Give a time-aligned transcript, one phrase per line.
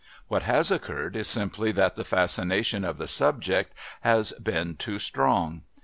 [0.29, 5.61] What has occurred is simply that the fascination of the subject has been too strong.